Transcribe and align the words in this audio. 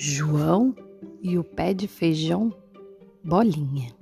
João 0.00 0.76
e 1.20 1.36
o 1.36 1.42
pé 1.42 1.74
de 1.74 1.88
feijão 1.88 2.54
Bolinha. 3.24 3.92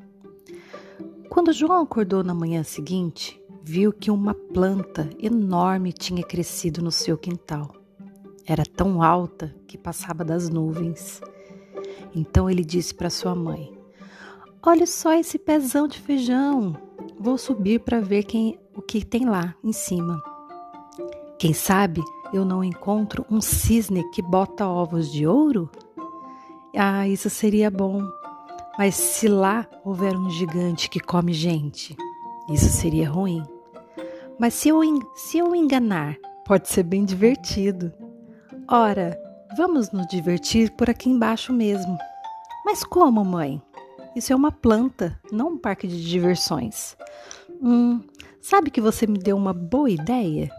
Quando 1.30 1.54
João 1.54 1.80
acordou 1.80 2.22
na 2.22 2.35
manhã 2.35 2.62
seguinte, 2.62 3.42
viu 3.62 3.90
que 3.95 4.11
uma 4.11 4.35
planta 4.35 5.09
enorme 5.19 5.95
tinha 5.95 6.22
crescido 6.22 6.82
no 6.82 6.92
seu 6.92 7.17
quintal. 7.17 7.74
Era 8.45 8.63
tão 8.63 9.03
alta 9.03 9.56
que 9.67 9.78
passava 9.78 10.22
das 10.22 10.51
nuvens. 10.51 11.22
Então 12.15 12.51
ele 12.51 12.63
disse 12.63 12.94
para 12.94 13.08
sua 13.08 13.35
mãe: 13.35 13.72
Olha 14.63 14.87
só 14.87 15.15
esse 15.15 15.38
pezão 15.38 15.88
de 15.88 15.99
feijão. 15.99 16.77
Vou 17.19 17.38
subir 17.38 17.80
para 17.80 18.01
ver 18.01 18.24
quem, 18.24 18.60
o 18.74 18.83
que 18.83 19.02
tem 19.02 19.24
lá 19.24 19.55
em 19.65 19.73
cima. 19.73 20.23
Quem 21.38 21.55
sabe 21.55 22.02
eu 22.34 22.44
não 22.44 22.62
encontro 22.62 23.24
um 23.30 23.41
cisne 23.41 24.05
que 24.10 24.20
bota 24.20 24.69
ovos 24.69 25.10
de 25.10 25.27
ouro? 25.27 25.70
Ah, 26.78 27.08
isso 27.08 27.30
seria 27.30 27.70
bom. 27.70 28.02
Mas 28.78 28.94
se 28.94 29.28
lá 29.28 29.66
houver 29.82 30.14
um 30.14 30.28
gigante 30.28 30.90
que 30.90 31.00
come 31.00 31.32
gente, 31.32 31.96
isso 32.50 32.68
seria 32.68 33.08
ruim. 33.08 33.42
Mas 34.38 34.52
se 34.52 34.68
eu, 34.68 34.80
se 35.14 35.38
eu 35.38 35.54
enganar, 35.54 36.16
pode 36.44 36.68
ser 36.68 36.82
bem 36.82 37.02
divertido. 37.02 37.90
Ora, 38.68 39.18
vamos 39.56 39.90
nos 39.90 40.06
divertir 40.08 40.70
por 40.72 40.90
aqui 40.90 41.08
embaixo 41.08 41.50
mesmo. 41.50 41.96
Mas 42.66 42.84
como, 42.84 43.24
mãe? 43.24 43.62
Isso 44.14 44.32
é 44.32 44.36
uma 44.36 44.52
planta, 44.52 45.18
não 45.32 45.52
um 45.52 45.58
parque 45.58 45.88
de 45.88 46.06
diversões. 46.06 46.94
Hum, 47.62 48.02
sabe 48.42 48.70
que 48.70 48.82
você 48.82 49.06
me 49.06 49.18
deu 49.18 49.36
uma 49.38 49.54
boa 49.54 49.88
ideia? 49.88 50.50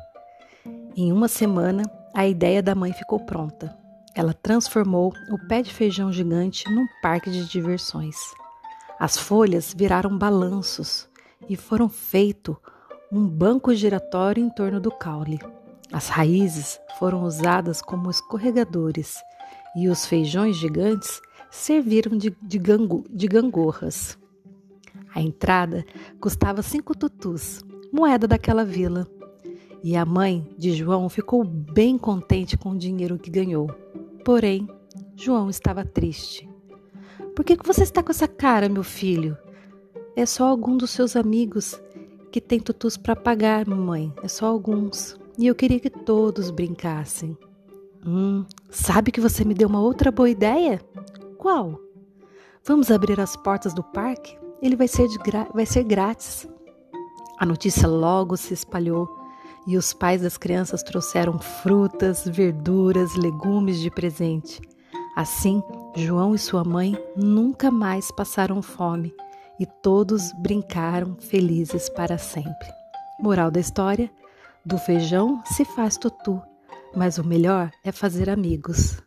Em 0.96 1.12
uma 1.12 1.28
semana, 1.28 1.84
a 2.12 2.26
ideia 2.26 2.64
da 2.64 2.74
mãe 2.74 2.92
ficou 2.92 3.20
pronta. 3.20 3.78
Ela 4.18 4.34
transformou 4.34 5.14
o 5.30 5.38
pé 5.38 5.62
de 5.62 5.72
feijão 5.72 6.12
gigante 6.12 6.68
num 6.72 6.88
parque 7.04 7.30
de 7.30 7.48
diversões. 7.48 8.16
As 9.00 9.16
folhas 9.16 9.76
viraram 9.78 10.18
balanços 10.18 11.08
e 11.48 11.56
foram 11.56 11.88
feito 11.88 12.58
um 13.12 13.28
banco 13.28 13.76
giratório 13.76 14.44
em 14.44 14.50
torno 14.50 14.82
do 14.82 14.90
caule. 14.90 15.40
As 15.94 16.08
raízes 16.10 16.80
foram 16.98 17.26
usadas 17.26 17.80
como 17.80 18.10
escorregadores 18.10 19.18
e 19.76 19.88
os 19.88 20.08
feijões 20.08 20.58
gigantes 20.58 21.22
serviram 21.52 22.18
de, 22.18 22.36
de, 22.42 22.58
gangu, 22.58 23.06
de 23.12 23.28
gangorras. 23.28 24.18
A 25.14 25.22
entrada 25.22 25.86
custava 26.20 26.64
cinco 26.64 26.98
tutus, 26.98 27.62
moeda 27.94 28.28
daquela 28.28 28.66
vila. 28.66 29.08
E 29.84 29.96
a 29.96 30.04
mãe 30.04 30.50
de 30.58 30.74
João 30.74 31.08
ficou 31.08 31.44
bem 31.44 32.00
contente 32.00 32.58
com 32.58 32.72
o 32.72 32.78
dinheiro 32.78 33.20
que 33.20 33.30
ganhou. 33.30 33.70
Porém, 34.28 34.68
João 35.16 35.50
estava 35.50 35.86
triste. 35.86 36.50
Por 37.34 37.46
que 37.46 37.56
você 37.64 37.84
está 37.84 38.04
com 38.04 38.12
essa 38.12 38.28
cara, 38.28 38.68
meu 38.68 38.84
filho? 38.84 39.38
É 40.18 40.26
só 40.26 40.50
algum 40.50 40.76
dos 40.76 40.90
seus 40.92 41.16
amigos 41.16 41.82
que 42.30 42.42
tem 42.42 42.60
tutus 42.60 42.98
para 42.98 43.16
pagar, 43.16 43.66
mamãe. 43.66 44.14
É 44.22 44.28
só 44.28 44.48
alguns. 44.48 45.18
E 45.38 45.48
eu 45.48 45.56
queria 45.56 45.80
que 45.80 45.90
todos 45.90 46.52
brincassem. 46.52 47.38
Hum, 48.06 48.44
sabe 48.70 49.14
que 49.14 49.22
você 49.22 49.46
me 49.46 49.54
deu 49.54 49.70
uma 49.70 49.80
outra 49.80 50.12
boa 50.12 50.30
ideia? 50.30 50.82
Qual? 51.38 51.80
Vamos 52.66 52.92
abrir 52.92 53.22
as 53.22 53.38
portas 53.38 53.74
do 53.74 53.82
parque? 53.82 54.38
Ele 54.62 54.76
vai 54.76 54.90
ser, 54.90 55.08
vai 55.54 55.66
ser 55.66 55.86
grátis. 55.86 56.46
A 57.40 57.46
notícia 57.46 57.88
logo 57.88 58.36
se 58.36 58.54
espalhou 58.54 59.08
e 59.68 59.76
os 59.76 59.94
pais 59.94 60.22
das 60.22 60.38
crianças 60.38 60.82
trouxeram 60.82 61.38
frutas, 61.38 62.26
verduras, 62.26 63.16
legumes 63.16 63.80
de 63.80 63.92
presente. 63.92 64.62
Assim, 65.16 65.62
João 65.96 66.34
e 66.34 66.40
sua 66.40 66.64
mãe 66.64 66.98
nunca 67.16 67.70
mais 67.70 68.10
passaram 68.12 68.62
fome 68.62 69.14
e 69.60 69.66
todos 69.66 70.32
brincaram 70.34 71.18
felizes 71.20 71.90
para 71.90 72.18
sempre. 72.18 72.68
Moral 73.20 73.52
da 73.52 73.60
história: 73.60 74.10
do 74.66 74.78
feijão 74.78 75.42
se 75.46 75.66
faz 75.66 75.98
tutu, 75.98 76.42
mas 76.96 77.18
o 77.18 77.24
melhor 77.24 77.72
é 77.84 77.92
fazer 77.92 78.30
amigos. 78.30 79.07